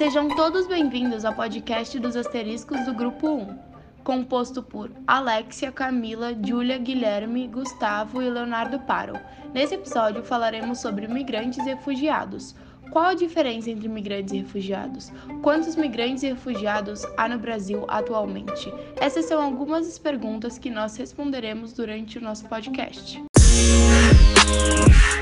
[0.00, 3.58] Sejam todos bem-vindos ao podcast dos asteriscos do Grupo 1,
[4.02, 9.12] composto por Alexia, Camila, Júlia, Guilherme, Gustavo e Leonardo Paro.
[9.52, 12.56] Nesse episódio falaremos sobre migrantes e refugiados.
[12.90, 15.12] Qual a diferença entre migrantes e refugiados?
[15.42, 18.72] Quantos migrantes e refugiados há no Brasil atualmente?
[18.98, 23.22] Essas são algumas das perguntas que nós responderemos durante o nosso podcast.
[23.36, 25.19] Além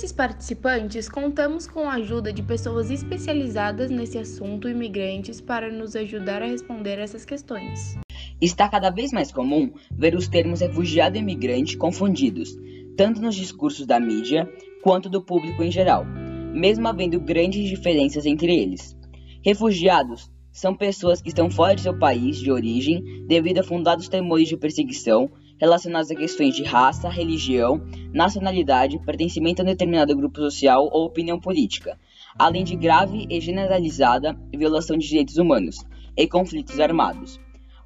[0.00, 6.40] desses participantes, contamos com a ajuda de pessoas especializadas nesse assunto imigrantes para nos ajudar
[6.40, 7.98] a responder essas questões.
[8.40, 12.56] Está cada vez mais comum ver os termos refugiado e imigrante confundidos,
[12.96, 14.50] tanto nos discursos da mídia
[14.82, 18.96] quanto do público em geral, mesmo havendo grandes diferenças entre eles.
[19.44, 24.48] Refugiados são pessoas que estão fora de seu país de origem devido a fundados temores
[24.48, 27.82] de perseguição relacionados a questões de raça, religião,
[28.12, 31.98] nacionalidade, pertencimento a um determinado grupo social ou opinião política,
[32.38, 35.84] além de grave e generalizada violação de direitos humanos
[36.16, 37.38] e conflitos armados.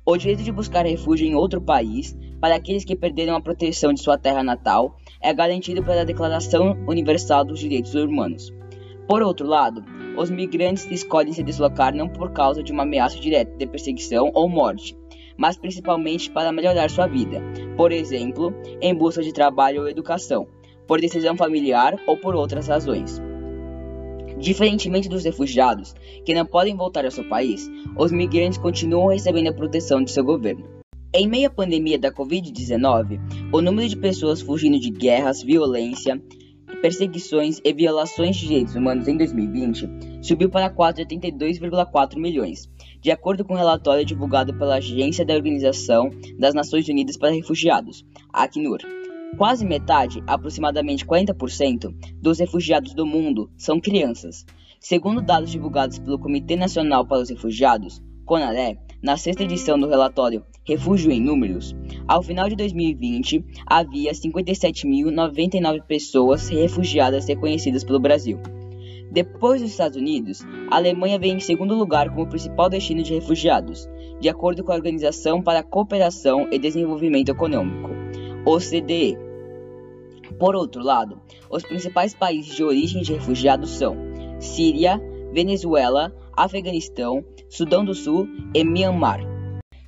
[0.06, 4.02] O direito de buscar refúgio em outro país, para aqueles que perderam a proteção de
[4.02, 8.52] sua terra natal, é garantido pela Declaração Universal dos Direitos Humanos.
[9.08, 9.84] Por outro lado,
[10.16, 14.48] os migrantes escolhem se deslocar não por causa de uma ameaça direta de perseguição ou
[14.48, 14.96] morte,
[15.36, 17.42] mas principalmente para melhorar sua vida,
[17.76, 20.46] por exemplo, em busca de trabalho ou educação,
[20.86, 23.20] por decisão familiar ou por outras razões.
[24.38, 29.52] Diferentemente dos refugiados, que não podem voltar ao seu país, os migrantes continuam recebendo a
[29.52, 30.68] proteção de seu governo.
[31.14, 33.20] Em meio à pandemia da Covid-19,
[33.52, 36.20] o número de pessoas fugindo de guerras, violência,
[36.82, 39.88] perseguições e violações de direitos humanos em 2020
[40.20, 42.68] subiu para 482,4 milhões,
[43.04, 48.02] de acordo com um relatório divulgado pela Agência da Organização das Nações Unidas para Refugiados,
[48.32, 48.78] Acnur.
[49.36, 54.46] Quase metade, aproximadamente 40%, dos refugiados do mundo são crianças.
[54.80, 60.42] Segundo dados divulgados pelo Comitê Nacional para os Refugiados, CONARE, na sexta edição do relatório
[60.66, 61.76] Refúgio em Números,
[62.08, 68.40] ao final de 2020 havia 57.099 pessoas refugiadas reconhecidas pelo Brasil.
[69.14, 73.88] Depois dos Estados Unidos, a Alemanha vem em segundo lugar como principal destino de refugiados,
[74.20, 77.90] de acordo com a Organização para a Cooperação e Desenvolvimento Econômico,
[78.44, 79.16] OCDE.
[80.36, 83.96] Por outro lado, os principais países de origem de refugiados são
[84.40, 85.00] Síria,
[85.32, 89.20] Venezuela, Afeganistão, Sudão do Sul e Myanmar.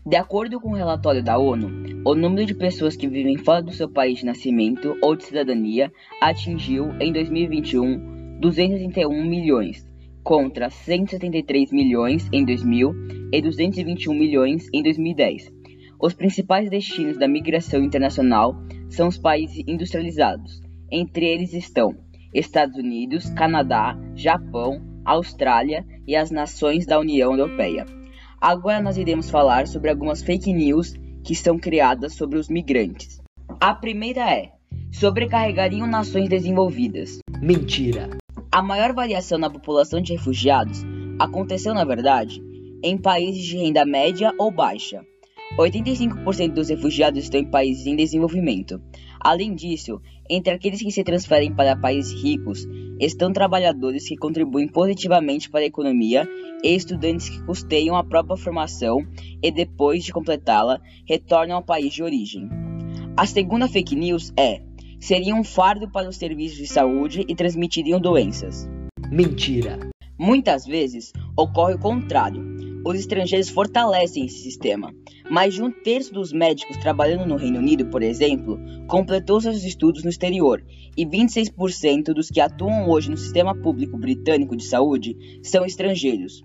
[0.07, 1.69] De acordo com o um relatório da ONU,
[2.05, 5.93] o número de pessoas que vivem fora do seu país de nascimento ou de cidadania
[6.23, 9.87] atingiu, em 2021, 231 milhões,
[10.23, 12.93] contra 173 milhões em 2000
[13.33, 15.53] e 221 milhões em 2010.
[16.01, 18.55] Os principais destinos da migração internacional
[18.89, 20.61] são os países industrializados.
[20.91, 21.97] Entre eles estão
[22.35, 27.87] Estados Unidos, Canadá, Japão, Austrália e as nações da União Europeia.
[28.41, 30.95] Agora nós iremos falar sobre algumas fake news
[31.25, 33.21] que são criadas sobre os migrantes.
[33.61, 34.53] A primeira é:
[34.93, 37.19] sobrecarregariam nações desenvolvidas.
[37.41, 38.11] Mentira!
[38.51, 40.83] A maior variação na população de refugiados
[41.19, 42.43] aconteceu, na verdade,
[42.83, 45.05] em países de renda média ou baixa.
[45.59, 48.81] 85% dos refugiados estão em países em desenvolvimento.
[49.21, 52.67] Além disso, entre aqueles que se transferem para países ricos,
[53.01, 56.29] estão trabalhadores que contribuem positivamente para a economia
[56.63, 59.07] e estudantes que custeiam a própria formação
[59.43, 62.49] e, depois de completá-la, retornam ao país de origem.
[63.17, 64.63] A segunda fake news é:
[65.01, 68.69] seriam um fardo para os serviços de saúde e transmitiriam doenças.
[69.11, 69.79] Mentira!
[70.19, 72.57] Muitas vezes ocorre o contrário.
[72.85, 74.95] Os estrangeiros fortalecem esse sistema.
[75.29, 80.05] Mais de um terço dos médicos trabalhando no Reino Unido, por exemplo, completou seus estudos
[80.05, 80.65] no exterior,
[80.97, 86.45] e 26% dos que atuam hoje no sistema público britânico de saúde são estrangeiros.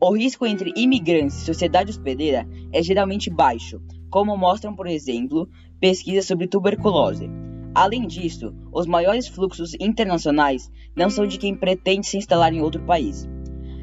[0.00, 5.46] O risco entre imigrantes e sociedade hospedeira é geralmente baixo, como mostram, por exemplo,
[5.78, 7.28] pesquisas sobre tuberculose.
[7.74, 12.82] Além disso, os maiores fluxos internacionais não são de quem pretende se instalar em outro
[12.82, 13.28] país.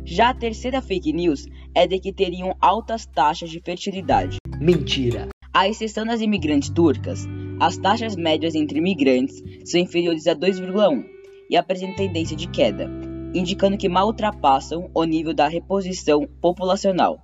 [0.04, 4.38] Já a terceira fake news é de que teriam altas taxas de fertilidade.
[4.60, 5.30] Mentira!
[5.54, 7.26] À exceção das imigrantes turcas,
[7.60, 11.04] as taxas médias entre imigrantes são inferiores a 2,1
[11.50, 12.90] e apresentam tendência de queda,
[13.34, 17.20] indicando que mal ultrapassam o nível da reposição populacional.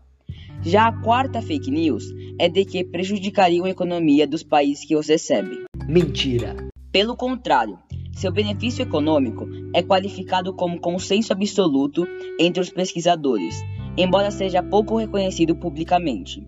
[0.62, 2.06] Já a quarta fake news
[2.40, 5.66] é de que prejudicariam a economia dos países que os recebem.
[5.88, 6.56] Mentira.
[6.94, 7.78] Pelo contrário,
[8.14, 9.46] seu benefício econômico
[9.76, 12.08] é qualificado como consenso absoluto
[12.40, 13.62] entre os pesquisadores,
[13.98, 16.42] embora seja pouco reconhecido publicamente.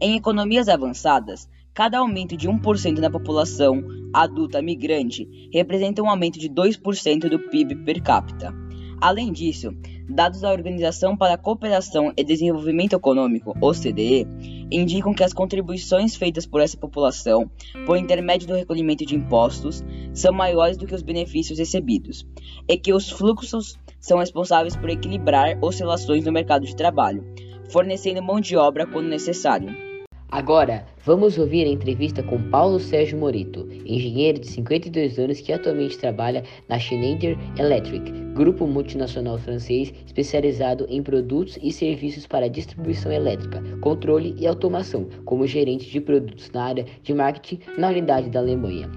[0.00, 6.48] Em economias avançadas, cada aumento de 1% na população adulta migrante representa um aumento de
[6.48, 8.54] 2% do PIB per capita.
[9.00, 9.70] Além disso,
[10.08, 14.26] dados da Organização para a Cooperação e Desenvolvimento Econômico, OCDE,
[14.70, 17.50] indicam que as contribuições feitas por essa população,
[17.86, 22.26] por intermédio do recolhimento de impostos, são maiores do que os benefícios recebidos,
[22.68, 27.24] e que os fluxos são responsáveis por equilibrar oscilações no mercado de trabalho,
[27.70, 29.88] fornecendo mão de obra quando necessário.
[30.30, 35.96] Agora, vamos ouvir a entrevista com Paulo Sérgio Morito, engenheiro de 52 anos que atualmente
[35.96, 43.60] trabalha na Schneider Electric, grupo multinacional francês especializado em produtos e serviços para distribuição elétrica,
[43.80, 48.88] controle e automação, como gerente de produtos na área de marketing na unidade da Alemanha.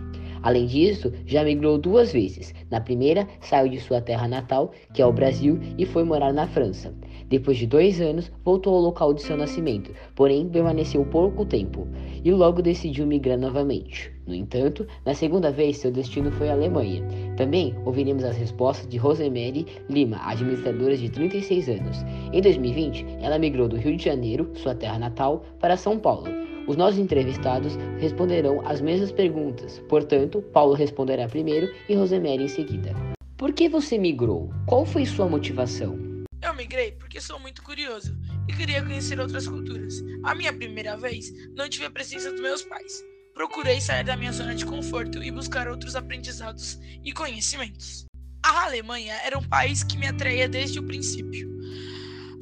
[0.44, 2.54] Além disso, já migrou duas vezes.
[2.70, 6.46] Na primeira, saiu de sua terra natal, que é o Brasil, e foi morar na
[6.48, 6.94] França.
[7.31, 11.88] Depois de dois anos, voltou ao local de seu nascimento, porém permaneceu pouco tempo
[12.25, 14.12] e logo decidiu migrar novamente.
[14.28, 17.01] No entanto, na segunda vez, seu destino foi a Alemanha.
[17.38, 22.04] Também ouviremos as respostas de Rosemary Lima, administradora de 36 anos.
[22.33, 26.28] Em 2020, ela migrou do Rio de Janeiro, sua terra natal, para São Paulo.
[26.68, 32.94] Os nossos entrevistados responderão as mesmas perguntas, portanto, Paulo responderá primeiro e Rosemary em seguida.
[33.38, 34.50] Por que você migrou?
[34.68, 36.11] Qual foi sua motivação?
[36.42, 38.18] Eu migrei porque sou muito curioso
[38.48, 40.02] e queria conhecer outras culturas.
[40.24, 43.04] A minha primeira vez, não tive a presença dos meus pais.
[43.36, 48.06] Procurei sair da minha zona de conforto e buscar outros aprendizados e conhecimentos.
[48.44, 51.48] A Alemanha era um país que me atraía desde o princípio,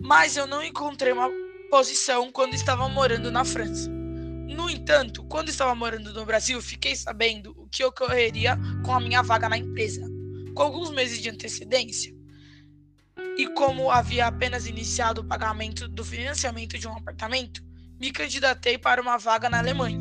[0.01, 1.29] mas eu não encontrei uma
[1.69, 3.89] posição quando estava morando na França.
[3.89, 9.21] No entanto, quando estava morando no Brasil, fiquei sabendo o que ocorreria com a minha
[9.21, 10.01] vaga na empresa.
[10.55, 12.13] Com alguns meses de antecedência,
[13.39, 17.63] e como havia apenas iniciado o pagamento do financiamento de um apartamento,
[17.97, 19.97] me candidatei para uma vaga na Alemanha.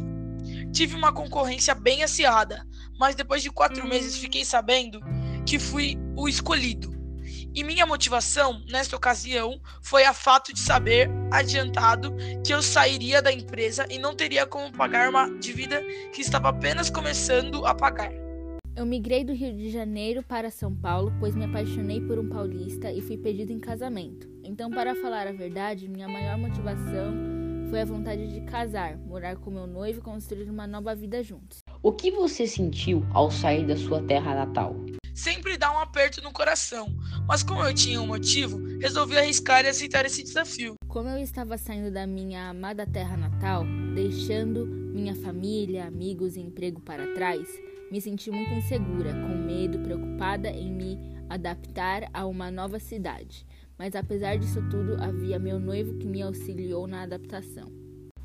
[0.73, 2.67] Tive uma concorrência bem acirrada,
[2.99, 4.99] mas depois de quatro meses fiquei sabendo
[5.46, 6.93] que fui o escolhido.
[7.55, 12.12] E minha motivação nesta ocasião foi a fato de saber adiantado
[12.44, 15.81] que eu sairia da empresa e não teria como pagar uma dívida
[16.12, 18.11] que estava apenas começando a pagar.
[18.78, 22.92] Eu migrei do Rio de Janeiro para São Paulo, pois me apaixonei por um paulista
[22.92, 24.30] e fui pedido em casamento.
[24.44, 27.12] Então, para falar a verdade, minha maior motivação
[27.70, 31.58] foi a vontade de casar, morar com meu noivo e construir uma nova vida juntos.
[31.82, 34.76] O que você sentiu ao sair da sua terra natal?
[35.12, 36.86] Sempre dá um aperto no coração,
[37.26, 40.76] mas como eu tinha um motivo, resolvi arriscar e aceitar esse desafio.
[40.86, 43.64] Como eu estava saindo da minha amada terra natal,
[43.96, 47.48] deixando minha família, amigos e emprego para trás,
[47.90, 50.99] me senti muito insegura, com medo, preocupada em me
[51.29, 53.46] adaptar a uma nova cidade.
[53.79, 57.73] Mas apesar disso tudo, havia meu noivo que me auxiliou na adaptação.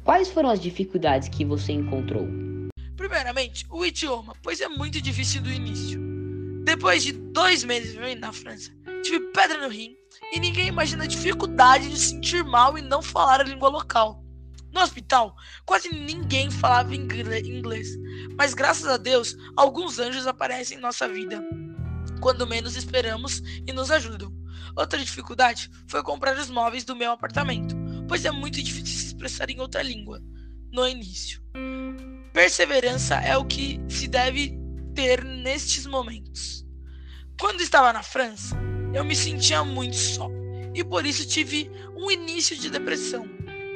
[0.03, 2.27] Quais foram as dificuldades que você encontrou?
[2.97, 5.99] Primeiramente, o idioma, pois é muito difícil do início.
[6.63, 8.71] Depois de dois meses vivendo na França,
[9.03, 9.95] tive pedra no rim
[10.33, 14.22] e ninguém imagina a dificuldade de sentir mal e não falar a língua local.
[14.73, 15.35] No hospital,
[15.65, 17.95] quase ninguém falava inglês,
[18.35, 21.43] mas graças a Deus, alguns anjos aparecem em nossa vida
[22.23, 24.33] quando menos esperamos e nos ajudam.
[24.77, 27.75] Outra dificuldade foi comprar os móveis do meu apartamento,
[28.07, 30.21] pois é muito difícil se expressar em outra língua
[30.71, 31.41] no início.
[32.31, 34.57] Perseverança é o que se deve
[34.95, 36.65] ter nestes momentos.
[37.37, 38.55] Quando estava na França,
[38.93, 40.29] eu me sentia muito só
[40.73, 43.27] e por isso tive um início de depressão.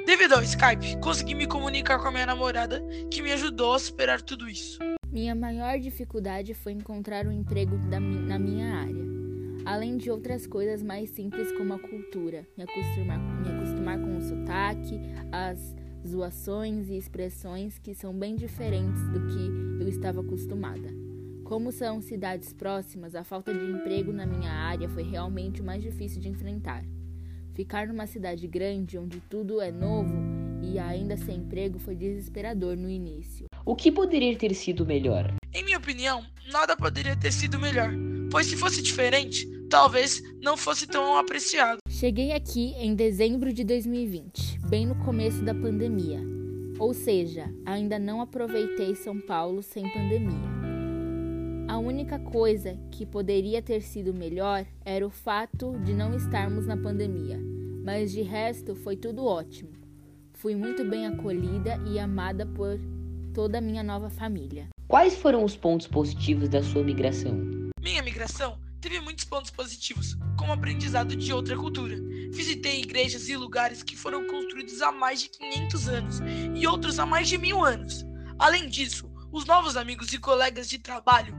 [0.08, 4.22] Devido ao Skype, consegui me comunicar com a minha namorada, que me ajudou a superar
[4.22, 4.80] tudo isso.
[5.12, 9.04] Minha maior dificuldade foi encontrar um emprego na minha área,
[9.66, 14.22] além de outras coisas mais simples como a cultura, me acostumar, me acostumar com o
[14.22, 14.98] sotaque,
[15.30, 15.76] as
[16.08, 20.88] zoações e expressões que são bem diferentes do que eu estava acostumada.
[21.44, 25.84] Como são cidades próximas, a falta de emprego na minha área foi realmente o mais
[25.84, 26.86] difícil de enfrentar.
[27.58, 30.14] Ficar numa cidade grande onde tudo é novo
[30.62, 33.48] e ainda sem emprego foi desesperador no início.
[33.66, 35.34] O que poderia ter sido melhor?
[35.52, 37.90] Em minha opinião, nada poderia ter sido melhor,
[38.30, 41.80] pois se fosse diferente, talvez não fosse tão apreciado.
[41.90, 46.22] Cheguei aqui em dezembro de 2020, bem no começo da pandemia.
[46.78, 50.58] Ou seja, ainda não aproveitei São Paulo sem pandemia.
[51.68, 56.78] A única coisa que poderia ter sido melhor era o fato de não estarmos na
[56.78, 57.38] pandemia,
[57.88, 59.72] mas de resto foi tudo ótimo.
[60.34, 62.77] Fui muito bem acolhida e amada por
[63.34, 64.67] toda a minha nova família.
[64.89, 67.72] Quais foram os pontos positivos da sua migração?
[67.82, 71.96] Minha migração teve muitos pontos positivos, como aprendizado de outra cultura.
[72.29, 76.20] Visitei igrejas e lugares que foram construídos há mais de 500 anos
[76.53, 78.06] e outros há mais de mil anos.
[78.38, 81.34] Além disso, os novos amigos e colegas de trabalho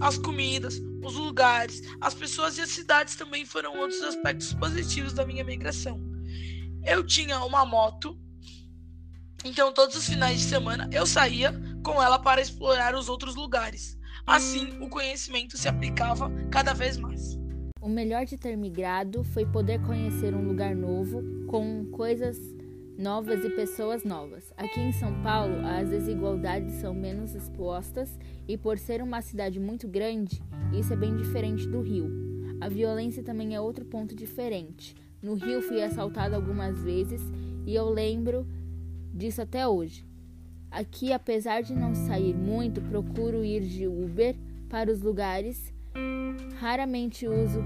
[0.00, 5.26] as comidas, os lugares, as pessoas e as cidades também foram outros aspectos positivos da
[5.26, 6.00] minha migração.
[6.84, 8.18] Eu tinha uma moto,
[9.44, 11.52] então todos os finais de semana eu saía
[11.82, 13.98] com ela para explorar os outros lugares.
[14.26, 17.38] Assim, o conhecimento se aplicava cada vez mais.
[17.80, 22.38] O melhor de ter migrado foi poder conhecer um lugar novo, com coisas
[23.00, 24.52] novas e pessoas novas.
[24.58, 29.88] Aqui em São Paulo, as desigualdades são menos expostas e, por ser uma cidade muito
[29.88, 30.42] grande,
[30.78, 32.10] isso é bem diferente do Rio.
[32.60, 34.94] A violência também é outro ponto diferente.
[35.22, 37.22] No Rio, fui assaltado algumas vezes
[37.66, 38.46] e eu lembro
[39.14, 40.04] disso até hoje.
[40.70, 44.36] Aqui, apesar de não sair muito, procuro ir de Uber
[44.68, 45.72] para os lugares.
[46.58, 47.64] Raramente uso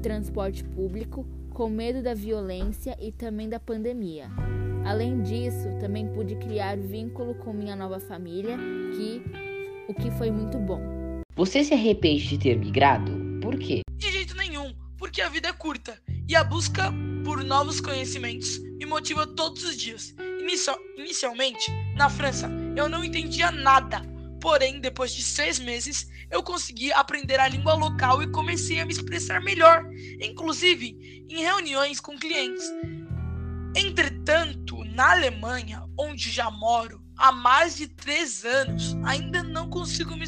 [0.00, 1.26] transporte público
[1.56, 4.28] com medo da violência e também da pandemia.
[4.84, 8.58] Além disso, também pude criar vínculo com minha nova família,
[8.94, 9.22] que
[9.88, 10.78] o que foi muito bom.
[11.34, 13.10] Você se arrepende de ter migrado?
[13.40, 13.80] Por quê?
[13.96, 15.98] De jeito nenhum, porque a vida é curta
[16.28, 16.92] e a busca
[17.24, 20.14] por novos conhecimentos me motiva todos os dias.
[20.38, 24.02] Inicial, inicialmente, na França, eu não entendia nada
[24.40, 28.92] Porém, depois de seis meses, eu consegui aprender a língua local e comecei a me
[28.92, 29.84] expressar melhor,
[30.20, 32.64] inclusive em reuniões com clientes.
[33.74, 40.26] Entretanto, na Alemanha, onde já moro há mais de três anos, ainda não consigo me,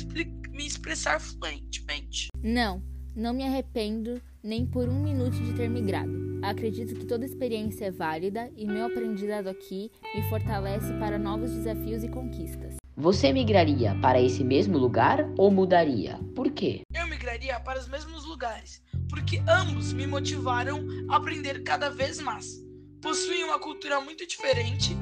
[0.51, 2.29] me expressar fluentemente.
[2.43, 2.83] Não,
[3.15, 6.13] não me arrependo nem por um minuto de ter migrado.
[6.43, 12.05] Acredito que toda experiência é válida e meu aprendizado aqui me fortalece para novos desafios
[12.05, 12.77] e conquistas.
[13.01, 16.19] Você migraria para esse mesmo lugar ou mudaria?
[16.35, 16.81] Por quê?
[16.93, 22.61] Eu migraria para os mesmos lugares, porque ambos me motivaram a aprender cada vez mais.
[23.01, 24.97] Possuem uma cultura muito diferente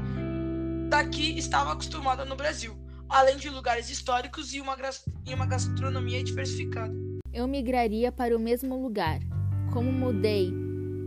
[0.91, 2.77] da que estava acostumada no Brasil,
[3.09, 4.77] além de lugares históricos e uma,
[5.27, 6.95] e uma gastronomia diversificada.
[7.33, 9.21] Eu migraria para o mesmo lugar.
[9.73, 10.53] Como mudei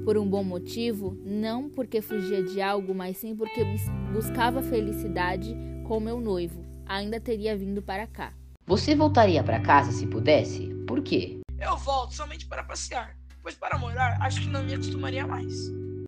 [0.04, 3.64] por um bom motivo, não porque fugia de algo, mas sim porque
[4.12, 5.56] buscava felicidade
[5.88, 8.34] com meu noivo ainda teria vindo para cá.
[8.66, 10.74] Você voltaria para casa se pudesse?
[10.88, 11.40] Por quê?
[11.60, 15.54] Eu volto somente para passear, pois para morar acho que não me acostumaria mais.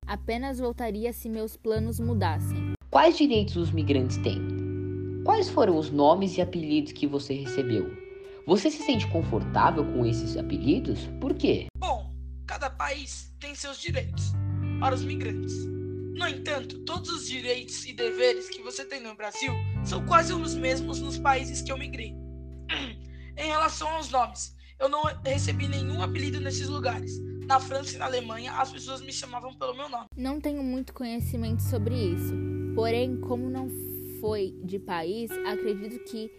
[0.07, 2.73] Apenas voltaria se meus planos mudassem.
[2.89, 4.41] Quais direitos os migrantes têm?
[5.23, 7.95] Quais foram os nomes e apelidos que você recebeu?
[8.47, 11.07] Você se sente confortável com esses apelidos?
[11.21, 11.67] Por quê?
[11.77, 12.11] Bom,
[12.47, 14.33] cada país tem seus direitos
[14.79, 15.53] para os migrantes.
[16.15, 20.55] No entanto, todos os direitos e deveres que você tem no Brasil são quase os
[20.55, 22.15] mesmos nos países que eu migrei.
[23.37, 27.19] em relação aos nomes, eu não recebi nenhum apelido nesses lugares.
[27.45, 30.05] Na França e na Alemanha, as pessoas me chamavam pelo meu nome.
[30.15, 32.33] Não tenho muito conhecimento sobre isso.
[32.75, 33.69] Porém, como não
[34.21, 36.31] foi de país, acredito que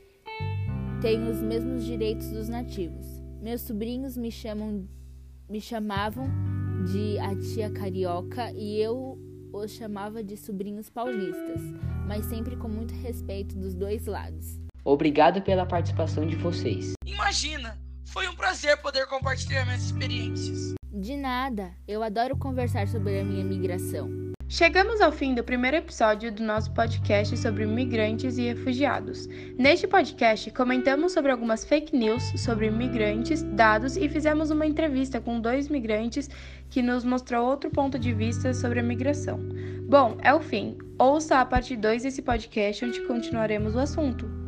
[1.00, 3.04] tenho os mesmos direitos dos nativos.
[3.40, 4.88] Meus sobrinhos me chamam
[5.48, 6.30] me chamavam
[6.90, 9.11] de a tia carioca e eu
[9.52, 11.60] os chamava de sobrinhos paulistas,
[12.06, 14.60] mas sempre com muito respeito dos dois lados.
[14.84, 16.92] Obrigado pela participação de vocês.
[17.04, 17.78] Imagina!
[18.06, 20.74] Foi um prazer poder compartilhar minhas experiências.
[20.92, 24.21] De nada, eu adoro conversar sobre a minha migração.
[24.52, 29.26] Chegamos ao fim do primeiro episódio do nosso podcast sobre migrantes e refugiados.
[29.56, 35.40] Neste podcast, comentamos sobre algumas fake news sobre migrantes, dados e fizemos uma entrevista com
[35.40, 36.28] dois migrantes
[36.68, 39.40] que nos mostrou outro ponto de vista sobre a migração.
[39.88, 40.76] Bom, é o fim.
[40.98, 44.41] Ouça a parte 2 desse podcast onde continuaremos o assunto.